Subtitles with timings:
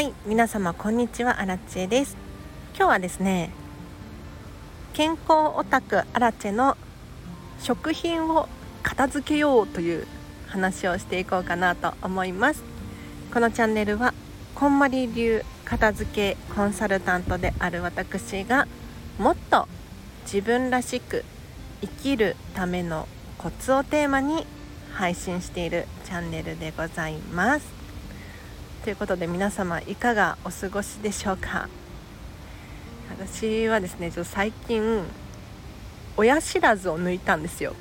[0.00, 2.16] はい皆様こんにちはアラチェです。
[2.74, 3.50] 今日はですね
[4.94, 6.78] 健康オタクアラチェの
[7.60, 8.48] 食品を
[8.82, 10.06] 片付けようという
[10.46, 12.62] 話をしていこうかなと思います。
[13.30, 14.14] このチャンネルは
[14.54, 18.66] こんまり流片付けコンサルタントである私が
[19.18, 19.68] もっと
[20.22, 21.26] 自分らしく
[21.82, 24.46] 生きるためのコツをテーマに
[24.94, 27.79] 配信しているチャンネルでございます。
[28.84, 31.68] ということで皆様いかがお過ごしでしょうか？
[33.10, 35.02] 私はですねちょっと最近
[36.16, 37.74] 親知らずを抜いたんですよ。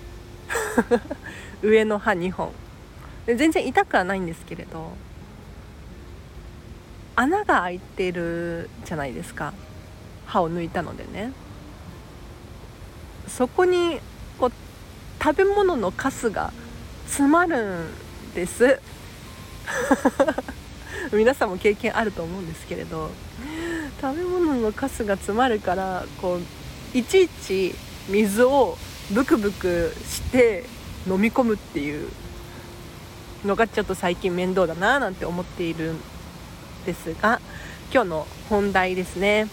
[1.63, 2.51] 上の歯2本。
[3.25, 4.91] 全然痛くはないんですけれど
[7.15, 9.53] 穴が開いてるじゃないですか。
[10.25, 11.31] 歯を抜いたのでね。
[13.29, 14.01] そこに
[14.37, 14.51] こう
[15.23, 16.51] 食べ物のカスが
[17.05, 18.81] 詰まるんです。
[21.13, 23.09] 皆さんも経験あると思うんですけれど
[24.01, 27.75] 食べ物のカスが詰まるからこういちいち
[28.07, 28.77] 水を
[29.11, 30.65] ブクブクして
[31.07, 32.09] 飲み込むっていう
[33.45, 35.99] のがちょっと最近面倒だななんて思っているん
[36.85, 37.39] ですが
[37.91, 39.47] 今日の本題ですね。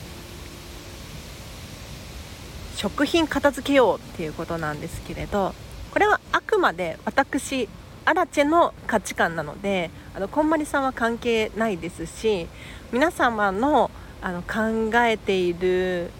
[2.76, 5.54] 食品片付けようっていうことなんですけれど
[5.92, 7.70] これはあくまで私
[8.06, 12.46] アラチェの価値観なのであのこんまりさんは関係ないですし
[12.92, 13.90] 皆様の
[14.22, 16.10] あの考えている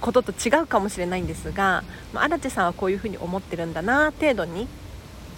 [0.00, 4.68] ことと違うかもしれないんですが、まあ、アラチェさんはこういうふうに思ってるんだな程度に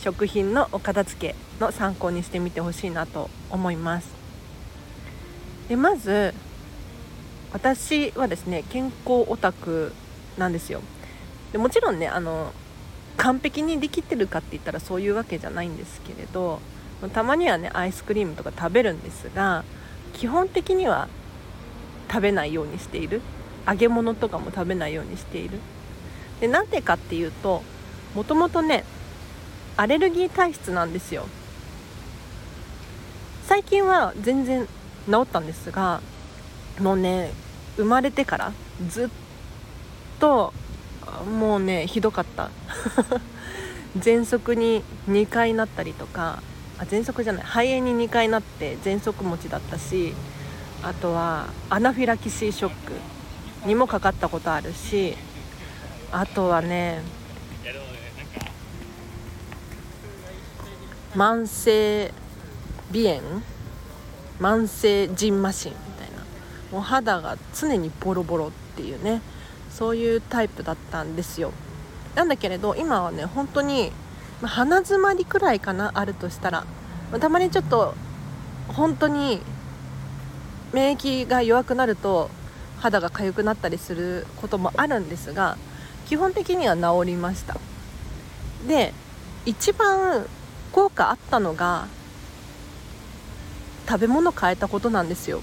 [0.00, 4.08] 食品のお片付けの参考にしてみてほしいなと思います。
[5.68, 6.34] でまず
[7.52, 9.92] 私はですね健康オタク
[10.38, 10.80] なんですよ。
[11.52, 12.52] でもちろんねあの
[13.16, 16.60] 完璧にできてるかって言ったらそういうわけじゃないんですけれど
[17.12, 19.64] たまにはねアイスクリームとか食べるんですが
[20.12, 21.08] 基本的には
[22.10, 23.20] 食べないようにしている。
[23.66, 25.60] 揚げ物とかも食べないようにしている。
[26.40, 27.62] でなんでかっていうと
[28.14, 28.84] もともとね
[29.76, 31.26] アレルギー体質なんですよ。
[33.46, 34.66] 最近は全然
[35.06, 36.00] 治ったんですが
[36.80, 37.30] もうね
[37.76, 38.52] 生まれてから
[38.88, 39.08] ずっ
[40.18, 40.52] と
[41.22, 42.50] もうねひどかった。
[43.98, 46.42] 喘息に2回なったりとか
[46.78, 50.14] あ喘息じゃない肺炎に2回なって喘息持ちだったし
[50.82, 52.92] あとはアナフィラキシーショック
[53.66, 55.14] にもかかったことあるし
[56.10, 57.02] あとはね
[61.14, 62.12] 慢性
[62.92, 63.42] 鼻炎
[64.40, 66.24] 慢性じんましんみたいな。
[66.72, 69.20] もう肌が常にボロボロっていうね。
[69.76, 71.52] そういうタイプだったんですよ。
[72.14, 73.92] なんだけれど今はね本当に、
[74.42, 76.66] 鼻詰まりくらいかなあるとしたら、
[77.20, 77.94] たまにちょっと
[78.68, 79.40] 本当に
[80.72, 82.30] 免疫が弱くなると
[82.80, 85.56] 肌が痒くなったりすることもあるんですが
[86.06, 87.56] 基本的には治りました。
[88.66, 88.92] で
[89.44, 90.26] 一番
[90.72, 91.86] 効果あったのが
[93.88, 95.42] 食べ物変えたことなんですよ。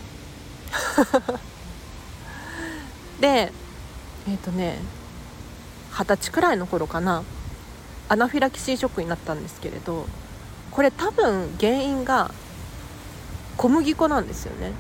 [3.19, 3.51] で
[4.28, 4.78] えっ、ー、とね
[5.91, 7.24] 二十歳くらいの頃かな。
[8.12, 10.07] アナフィラキシーショックになったんですけれど
[10.72, 12.31] これ多分原因が
[13.56, 14.72] 小麦粉なんですよね。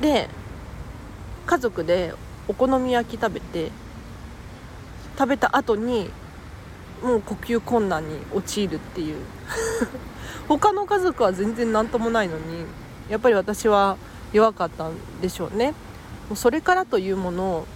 [0.00, 0.28] で
[1.46, 2.14] 家族で
[2.48, 3.70] お好み焼き食べて
[5.16, 6.10] 食べた後に
[7.00, 9.16] もう呼吸困難に陥るっていう。
[10.48, 12.64] 他の家族は全然何ともないのに
[13.08, 13.96] やっぱり私は
[14.32, 15.74] 弱かったんでしょうね。
[16.32, 17.66] うそれからというものを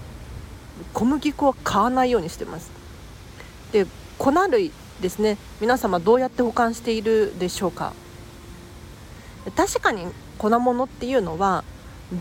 [0.93, 2.71] 小麦粉は買わないようにしてます。
[3.73, 3.87] で
[4.19, 5.37] 粉類ですね。
[5.61, 7.93] 皆様どうやって保管しているでしょうか。
[9.57, 10.07] 確かに
[10.39, 11.65] 粉物っていうのは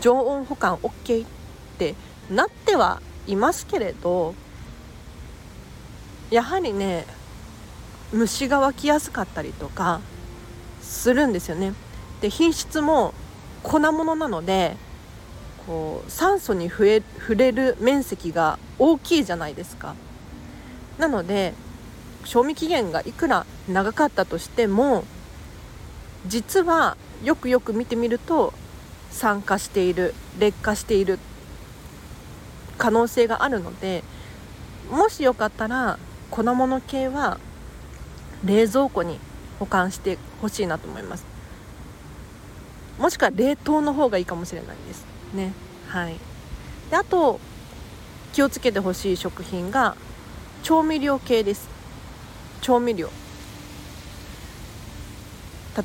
[0.00, 1.28] 常温保管 OK っ
[1.78, 1.94] て
[2.30, 4.34] なってはいますけれど
[6.30, 7.04] やはりね
[8.12, 10.00] 虫が湧きやすかったりとか
[10.80, 11.74] するんですよね。
[12.20, 13.12] で品質も
[13.62, 14.76] 粉物なので
[15.66, 17.02] こう酸素に触
[17.34, 19.94] れる面積が大きいじゃないですか。
[20.98, 21.52] なので
[22.24, 25.04] 賞味期限がいくら長かったとしても
[26.26, 28.52] 実はよくよく見てみると
[29.10, 31.18] 酸化している劣化している
[32.78, 34.02] 可能性があるので
[34.90, 35.98] もしよかったら
[36.30, 37.38] 粉物系は
[38.44, 39.18] 冷蔵庫に
[39.58, 41.24] 保管してほしいなと思います。
[42.98, 45.15] もしくは冷凍の方がいいかもしれないです。
[45.34, 45.52] ね
[45.88, 46.16] はい。
[46.90, 47.40] であと
[48.32, 49.96] 気をつけてほしい食品が
[50.62, 51.68] 調味料系です。
[52.60, 53.10] 調味料。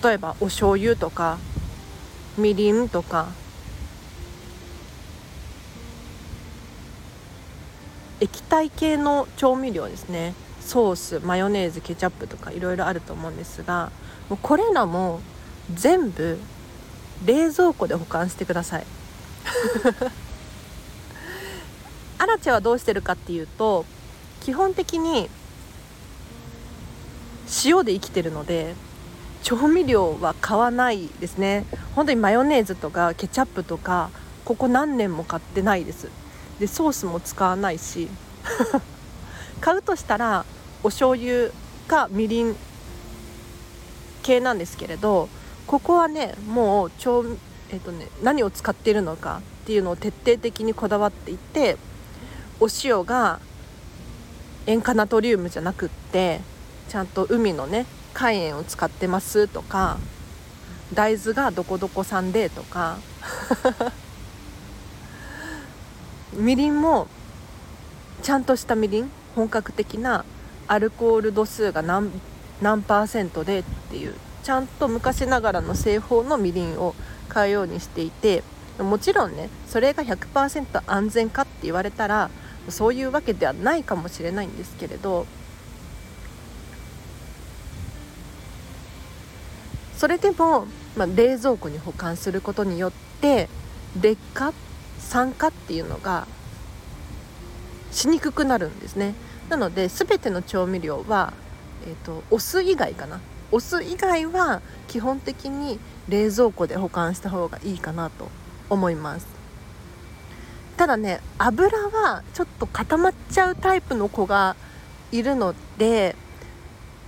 [0.03, 1.37] 例えばお醤油とか
[2.37, 3.27] みりんとか。
[8.19, 10.35] 液体系の調味料ですね。
[10.61, 13.91] ソースマヨネーズケチャップとかいろいろあると思うんですが
[14.29, 15.19] もうこれらも
[15.73, 16.37] 全部
[17.25, 18.85] 冷蔵庫で保管してください。
[22.17, 23.85] アラチェはどうしてるかっていうと
[24.41, 25.29] 基本的に
[27.65, 28.75] 塩で生きてるので
[29.43, 31.65] 調味料は買わないですね。
[31.95, 34.11] 本当にマヨネーズとかケチャップとか
[34.45, 36.09] ここ何年も買ってないです。
[36.59, 38.07] でソースも使わないし
[39.59, 40.45] 買うとしたら
[40.83, 41.49] お醤油
[41.87, 42.55] かみりん
[44.21, 45.27] 系なんですけれど
[45.65, 47.25] ここはねもう調、
[47.71, 51.77] えーとね、何を使っているのかっていうのを徹底的にこだわっていて
[52.59, 53.39] お塩が
[54.67, 56.41] 塩化ナトリウムじゃなくって
[56.89, 59.97] ちゃんと海のね海塩を使ってますとか
[60.93, 62.97] 大豆がどこどこ産でとか
[66.33, 67.07] みりんも
[68.21, 70.25] ちゃんとしたみりん本格的な
[70.67, 72.11] アルコール度数が何
[72.61, 74.13] 何パーセントでっていう
[74.43, 76.93] ちゃんと昔ながらの製法のみりんを
[77.31, 78.43] 買うようにしていて
[78.77, 82.29] もちろんねそれが100%安全かって言われたら
[82.67, 85.25] そういうわけではないかもしれないんですけれど
[89.97, 90.65] それでも、
[90.97, 92.91] まあ、冷蔵庫に保管することによっ
[93.21, 93.47] て
[94.01, 94.53] 劣化
[94.99, 96.27] 酸化っていうのが
[97.91, 99.13] しにくくなるんですね。
[99.49, 101.33] なので全ての調味料は、
[101.85, 103.19] えーと、お酢以外かな。
[103.51, 108.29] お酢以外は基本的に冷蔵庫で保管した方がいいかなと
[108.69, 109.27] 思います。
[110.77, 114.55] ただね油はちょっと固まっちゃうタイプの子が
[115.11, 116.15] いるので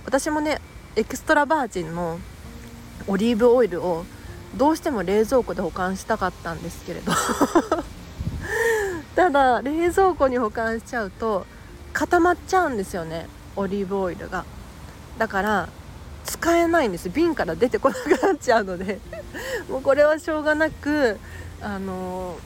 [0.04, 0.60] 私もね
[0.94, 2.20] エクストラバージンの
[3.08, 4.04] オリーブオイルを
[4.56, 7.12] どうしても冷蔵庫で保管したかったんですけれど。
[9.16, 11.46] ただ冷蔵庫に保管しちゃうと
[11.92, 14.44] 固まっちゃうんですよねオリーブオイルが。
[15.18, 15.68] だから
[16.44, 17.08] 使えないんです。
[17.08, 19.00] 瓶から出てこなくなっちゃうので。
[19.70, 21.18] もうこれはしょうがなく
[21.62, 22.36] あの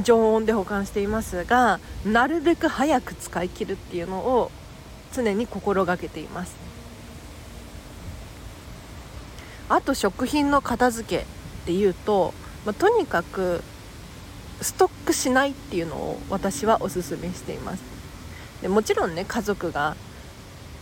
[0.00, 4.50] 常温で保管していますがなるべく早く使い切るっていうのを
[5.14, 6.52] 常に心がけています。
[9.68, 11.26] あと食品の片付けっ
[11.66, 12.34] ていうと、
[12.66, 13.62] まあ、とにかく
[14.60, 17.82] ストックしないっていうのを私はおすすめしています。
[18.62, 19.94] でもちろんね家族が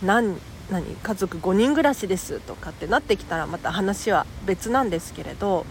[0.01, 0.39] 何
[0.69, 5.65] 何家族5人暮らしですとかってなってきたらまた話は別なんですけれど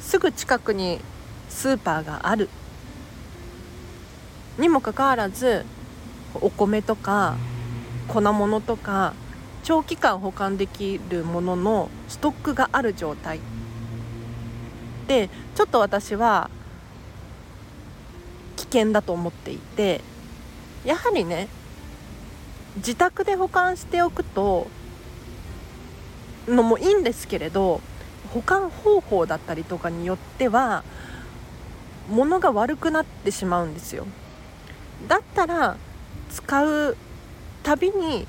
[0.00, 1.00] すぐ近くに
[1.48, 2.48] スーパーがある。
[4.58, 5.64] にもかかわらず
[6.34, 7.36] お米とか
[8.08, 9.14] 粉物とか
[9.62, 13.40] 長期間保管できるもののストックがある状態。
[15.08, 16.50] でちょっと私は
[18.56, 20.00] 危険だと思っていて
[20.84, 21.48] やはりね
[22.76, 24.68] 自宅で保管しておくと
[26.48, 27.80] のもいいんですけれど
[28.32, 30.84] 保管方法だったりとかによっては
[32.08, 34.06] 物が悪くなってしまうんですよ。
[35.08, 35.76] だったら
[36.30, 36.96] 使う
[37.62, 38.26] たびに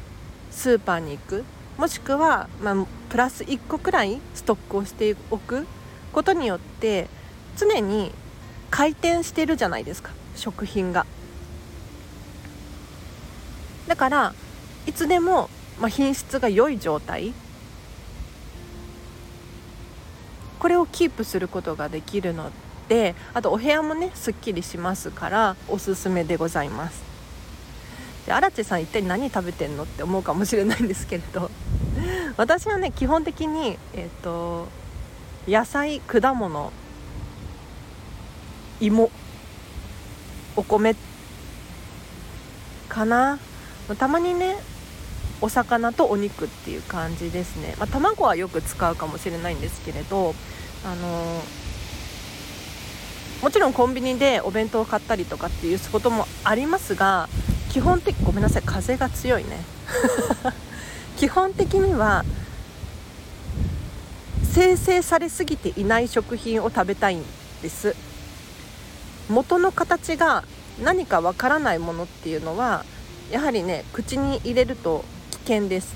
[0.52, 1.44] スーパーに行く。
[1.78, 5.66] もしくは、まあ、プラス1個くらいストックをしておく
[6.12, 7.08] ことによって
[7.58, 8.12] 常に
[8.70, 10.12] 回転してるじゃないですか。
[10.36, 11.06] 食品が。
[13.88, 14.34] だから
[14.86, 15.50] いつでも、
[15.80, 17.34] まあ、品質が良い状態。
[20.60, 22.50] これをキープすることができるの
[22.88, 27.04] であとお部屋もねすっきりしますからおすすめでございます。
[28.26, 31.52] で荒地さん一体何食べてんのって思うかもしれないんですけれど。
[32.38, 34.70] 私はね基本的にえっ、ー、と
[35.48, 36.72] 野菜果物
[38.80, 39.12] 芋
[40.56, 40.96] お米
[42.88, 43.38] かな。
[43.98, 44.56] たまにね
[45.44, 50.34] お魚とお肉っていう感じですね、まあ、卵はよく使うかもしれないんですけれど
[50.86, 51.42] あの
[53.42, 57.28] もちろんコンビニでお弁当を買ったりとかっていうこともありますが
[57.74, 59.66] 基本的ごめんなさい風が強いね。
[61.18, 62.24] 基本的には
[64.54, 67.26] 生成されすぎていない食品を食べたいん
[67.62, 67.96] です。
[69.30, 70.46] 元の形が
[70.82, 72.86] 何かわからないものっていうのは
[73.30, 75.04] やはりね口に入れると
[75.44, 75.94] 危険です。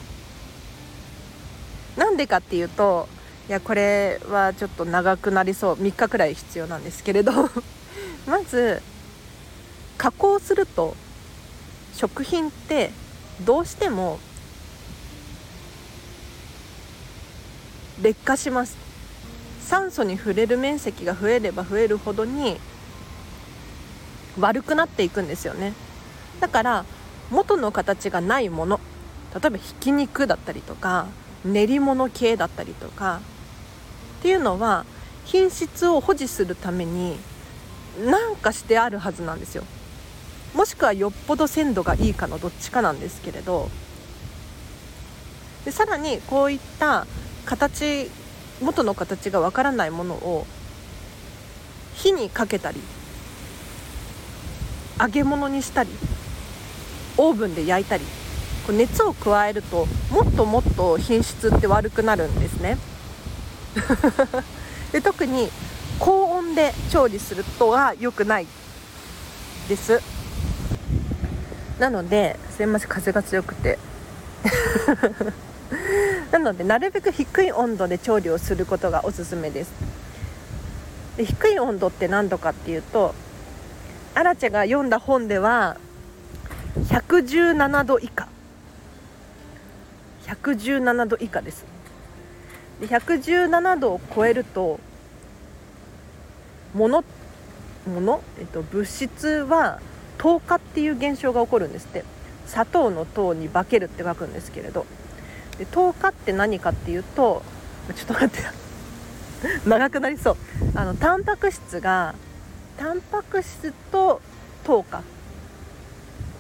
[1.96, 3.08] なんでかっていうと
[3.48, 5.76] いやこれはちょっと長くなりそう。
[5.76, 7.32] 3日くらい必要なんですけれど。
[8.28, 8.82] まず
[9.98, 10.96] 加工すると
[11.96, 12.92] 食品って
[13.46, 14.20] どうしても
[18.02, 18.76] 劣化します。
[19.62, 22.60] 酸素に触れる面積が増えれば増えるほどに
[24.40, 25.74] 悪くなっていくんですよね。
[26.42, 26.86] だから
[27.32, 28.80] 元の形がないもの。
[29.34, 31.08] 例えばひき肉だったりとか
[31.46, 33.22] 練り物系だったりとか
[34.20, 34.86] っていうのは
[35.26, 37.18] 品質を保持するために
[38.06, 39.64] 何かしてあるはずなんですよ。
[40.54, 43.70] もしくはよっぽど鮮度がいいかのどっちかなんですけれど
[45.66, 47.06] でさらにこういった
[47.46, 48.10] 形
[48.62, 50.48] 元の形がわからないものを
[51.94, 52.82] 火にかけたり
[55.00, 55.90] 揚げ物にしたり
[57.18, 58.04] オーブンで焼いたり
[58.72, 62.78] 熱を加えるともっともっと品質って悪くなるんですね。
[64.92, 65.50] で特に
[66.00, 68.48] 高温で調理するとは良くない
[69.68, 70.02] です。
[71.80, 73.78] なのですいません風が強くて。
[76.32, 79.72] なのでなるべく低い温度で調理をすることがおすすめです。
[81.18, 83.16] で低い温度って何度かっていうと
[84.14, 85.78] アラチェが読んだ本では
[86.90, 88.28] 117度以下。
[90.28, 91.66] 117度以下です。
[92.80, 94.80] で117度を超えると
[96.74, 97.04] 物
[97.88, 99.80] 物、えっと、物質は
[100.18, 102.04] 糖化っていう現象が起こるんですって。
[102.48, 104.86] 砂糖の糖に化けるって書くんですけれど。
[105.58, 107.42] で糖化って何かっていうと
[107.96, 108.44] ちょっと待って
[109.68, 110.38] 長くなりそう。
[110.76, 112.16] あのタンパク質が
[112.78, 114.22] タンパク質と
[114.64, 115.02] 糖化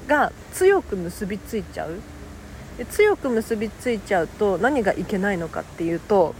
[0.08, 2.00] が強く結びついちゃう。
[2.78, 6.36] で強く結びついちゃうと何がいけないのかっていうと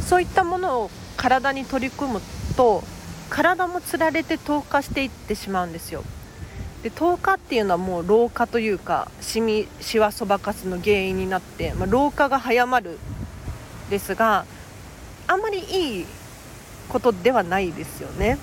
[0.00, 2.20] そういったものを体に取り組む
[2.56, 2.82] と
[3.28, 6.02] 体もつられて糖化していってしまうんですよ。
[6.82, 12.98] で糖化っていうのはもう老化というかシミシワそばかすの原因になって、まあ、老化が早まる
[13.90, 14.46] ですが
[15.26, 16.06] あんまりいい
[16.88, 18.38] ことではないですよね。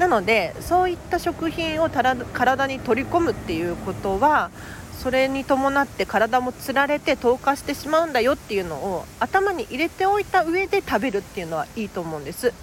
[0.00, 4.50] なのでそういった食品を体に取り込むっていうことは
[4.98, 12.54] それに伴って体もつられて糖化してしまうんだよっていうのを頭に入れておいた上で食べるっていうのはいいと思うんです。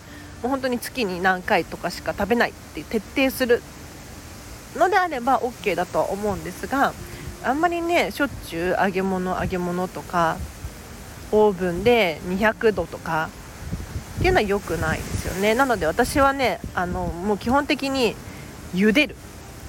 [0.41, 3.61] もう本当に月に何回とかしか食べないって徹底する
[4.75, 6.93] のであれば OK だとは思うんですが
[7.43, 10.37] あんまりねしょっちゅう揚げ物揚げ物とか
[11.31, 13.29] オーブンで200度とか
[14.17, 15.53] っていうのは良くないですよね。
[15.53, 18.15] なので私はねあのもう基本的に
[18.73, 19.15] 茹でる。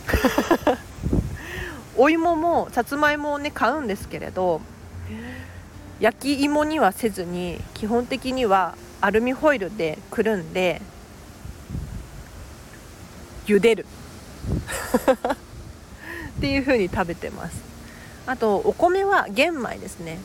[1.96, 4.62] お芋もさつまいもをね買うんですけれど
[6.00, 10.80] 焼き芋にはせずに基本的にはアルミホイルでくるんで
[13.46, 13.86] 茹でる。
[16.38, 17.60] っていう風に食べてます。
[18.26, 20.18] あとお米は玄米ですね。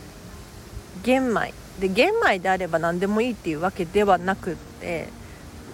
[1.04, 1.54] 玄米。
[1.80, 5.08] で玄米であれば何でもいいっていうわけではなくって。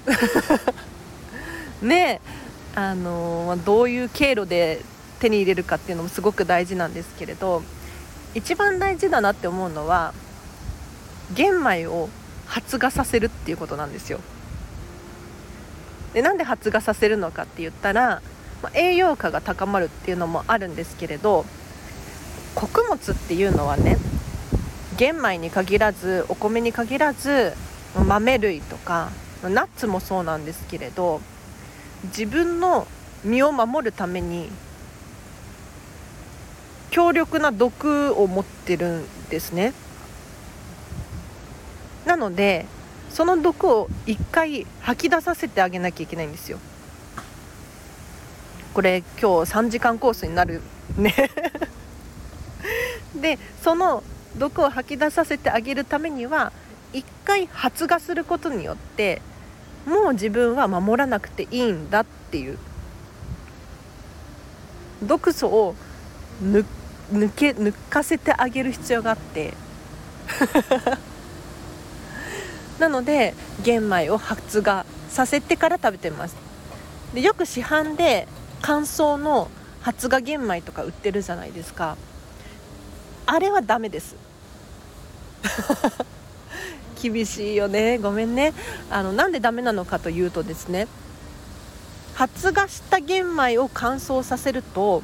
[1.81, 2.19] ね
[2.75, 4.81] あのどういう経路で
[5.19, 7.61] 手に入れるかっていうのもすごく大事なんですけれど
[8.35, 10.13] 一番大事だなって思うのは
[11.33, 12.09] 玄米を
[12.47, 14.19] 発芽させるっていうことなんですよ。
[16.13, 18.21] でなんで発芽させるのかって言ったら、
[18.63, 21.45] まあ、栄養価が高まるっていうのもあるんですけれど
[22.55, 23.97] 穀物っていうのはね
[24.99, 27.53] 玄米に限らずお米に限らず
[27.95, 31.21] 豆類とかナッツもそうなんですけれど
[32.03, 32.85] 自分の
[33.23, 34.49] 身を守るために
[36.91, 39.73] 強力な毒を持ってるんですね。
[42.05, 42.65] なので
[43.09, 46.59] その毒を一回吐き出させてあげなきゃいけないんですよ。
[48.73, 50.61] これ今日3時間コースになる
[50.97, 51.13] ね。
[53.15, 54.03] でその
[54.39, 56.51] 毒を吐き出させてあげるためには
[56.93, 59.21] 一回発芽することによって
[59.85, 62.57] もう自分は守らなくていいんだっていう。
[65.03, 65.75] 毒素を
[66.43, 66.65] 抜
[67.35, 69.53] け抜かせてあげる必要があって。
[72.79, 76.35] なので玄米を発芽させてから食べてます。
[77.13, 78.27] でよく市販で
[78.61, 79.49] 乾燥の
[79.81, 81.97] 発芽玄米とか売ってるじゃないですか。
[83.25, 84.28] あれはダメです。
[87.01, 87.97] 厳しいよね。
[87.97, 88.53] ごめんね。
[88.89, 90.87] あのなんでダメなのかというとですね
[92.15, 95.01] 発芽した玄米を乾燥させると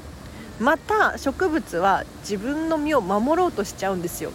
[0.60, 4.32] また植物は自分の身を守ろうとしちゃうんですよ。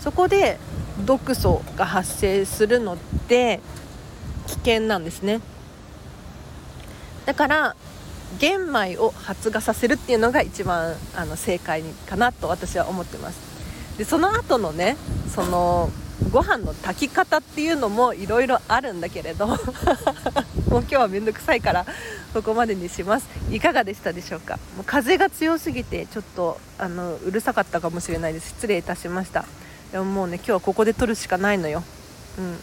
[0.00, 0.58] そこで
[1.04, 2.96] 毒素が発生するの
[3.28, 3.60] で
[4.46, 5.40] 危険なんですね。
[7.26, 7.76] だから
[8.38, 13.49] 玄米を発芽させるっていうのが一番あの正解かなと私は思ってます。
[14.00, 14.96] でその後のね
[15.28, 15.90] その
[16.32, 19.58] ご飯の炊き方っていうのもいろいろあるんだけれど もう
[20.70, 21.84] 今日は面倒くさいから
[22.32, 23.26] ここまでにします。
[23.50, 24.58] いかがでしたでしょうか？
[24.74, 28.48] もう風が強すぎてちょっとあのうるさかったかもしれないです。
[28.48, 29.44] 失礼いたしました。
[29.92, 31.82] でももうね今日はここで撮るしかないのよ。
[32.38, 32.58] うん。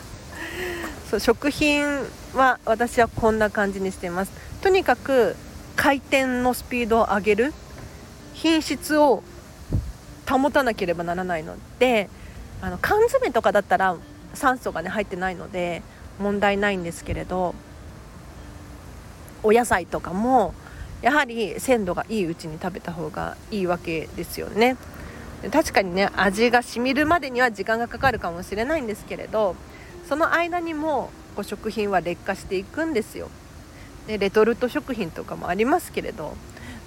[1.10, 1.84] そう食品
[2.32, 4.32] は私はこんな感じにしています。
[4.62, 5.36] とにかく
[5.76, 7.52] 回転のスピードを上げる。
[8.32, 9.22] 品質を
[10.38, 12.08] 保たなければならないので
[12.60, 13.96] あの缶詰とかだったら
[14.34, 15.82] 酸素がね入ってないので
[16.18, 17.54] 問題ないんですけれど
[19.42, 20.54] お野菜とかも
[21.02, 24.76] やはり鮮度がいいうちに食べた方がいいわけですよね。
[25.50, 29.56] 確かにね味が染みるまでには時間がかかるかもしれないんですけれど
[30.06, 33.30] その間にもこう食品は劣化していくんですよ。
[34.06, 36.36] でレトルト食品とかもありますけれど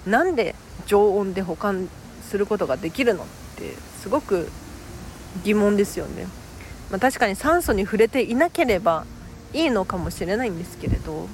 [0.06, 0.54] なんで
[0.86, 1.88] 常温で保管
[2.34, 3.26] することができるのっ
[3.56, 4.50] てすごく
[5.44, 6.26] 疑問ですよね、
[6.90, 9.06] まあ、確かに酸素に触れていなければ
[9.52, 11.28] いいのかもしれないんですけれど。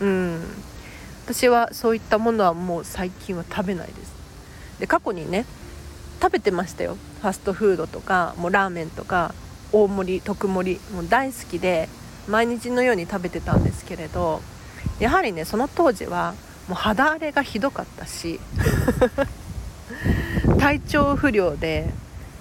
[0.00, 0.42] うん。
[1.26, 4.14] 私はそういったものはもう最近は食べないです。
[4.78, 5.44] で過去にね
[6.22, 6.96] 食べてましたよ。
[7.20, 9.34] ファストフードとかもうラーメンとか
[9.70, 11.90] 大盛り特盛りもう大好きで
[12.26, 14.40] 毎日のように食べてたんですけれど。
[14.98, 16.32] やはりねその当時は
[16.68, 18.40] もう肌荒れがひどかったし。
[20.60, 21.90] 体調不良で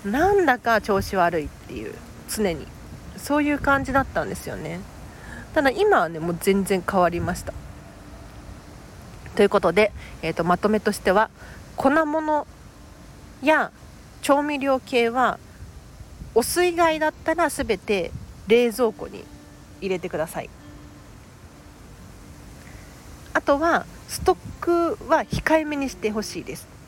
[0.03, 1.95] なんだか調子悪いっていう
[2.29, 2.67] 常に。
[3.17, 4.79] そういう感じだったんですよね。
[5.53, 7.53] ただ今はねもう全然変わりました。
[9.35, 11.29] ということで、えーと、まとめとしては
[11.75, 12.47] 粉物
[13.43, 13.71] や
[14.21, 15.37] 調味料系は
[16.33, 18.11] お酢以外だったら全て
[18.47, 19.25] 冷蔵庫に
[19.81, 20.49] 入れてください。
[23.33, 26.78] あとはストックは控えめにしてほしいです。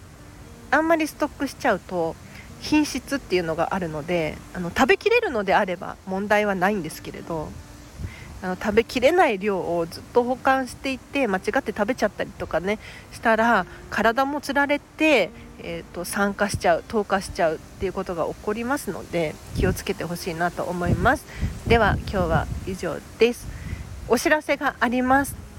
[0.71, 2.15] あんまりストックしちゃうと
[2.61, 7.49] 品質っていうのがあるのであの食べきれるのであれば問題はないんですけれど
[8.43, 12.79] あの食べきれない量をずっと保管していて間違って食べちゃったりとかね
[13.11, 21.25] したら体もつられて、えーと、酸化しちゃう糖化しちゃうっていうことが起こりますので気をつけてほしいなと思います。
[21.67, 23.47] では今日は以上です。
[24.07, 25.50] お知らせがあります。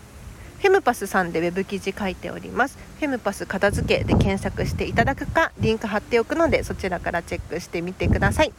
[0.62, 2.78] フェムパスさんでウェブ記事書いております。
[3.00, 8.52] フェムパス片付けで検索していただくかリンク貼っておくのでそちらからチェックしてみてください。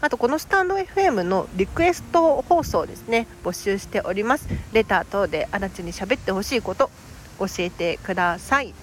[0.00, 4.48] あとこのスタンド FM のリクエスト放送ですね募集しております。
[4.72, 6.90] レター等で足立に喋ってほしいこと
[7.38, 8.74] 教えてください。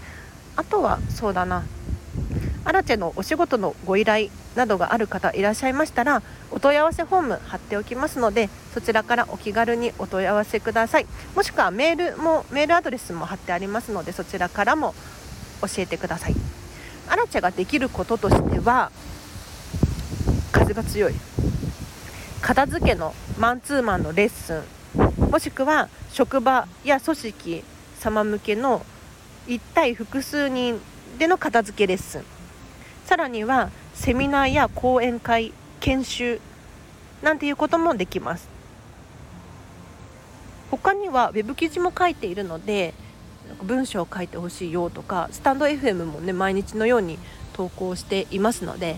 [0.55, 1.65] あとはそうだな。
[2.63, 6.21] アラチェのお仕事のご依頼などがある方いらっしゃいましたら
[6.51, 11.07] お問い合わせフォーム貼っておきますのでそちらからお気軽にお問い合わせください。
[11.35, 14.93] もしくはメールもメールアドレスも貼ってありますのでそちらからも
[15.61, 16.35] 教えてください。
[17.07, 18.91] アラチェができることとしては
[20.51, 21.13] 風が強い。
[22.41, 25.29] 片付けのマンツーマンのレッスン。
[25.31, 27.63] もしくは職場や組織
[27.99, 28.85] 様向けの
[29.47, 30.79] 1対複数人
[31.17, 32.23] での片付けレッスン。
[33.11, 36.39] さらにはセミナーや講演会研修
[37.21, 38.47] なんていうこともできます。
[40.69, 42.93] 他には web 記事も書いているので
[43.63, 47.19] 文章を書いてほしいよとかスタンド FM もね毎日のように
[47.51, 48.95] 投稿していますので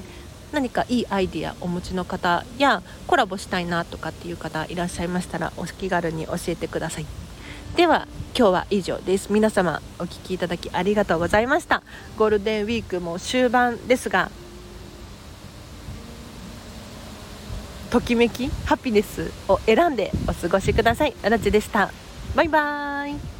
[0.51, 7.07] 何かいいアイディアお持ちの方やコラボしたいなとかっていう方いらっしゃいましたらお気軽に教えてください。
[7.75, 9.31] では今日は以上です。
[9.31, 11.83] 皆様お聴きいただきありがとうございました。
[12.17, 14.31] ゴールデンウィークも終盤ですが
[17.91, 21.13] ときめきハピネスを選んでお過ごしください。
[21.21, 21.91] あらちでした。
[22.35, 23.32] バイバーイ。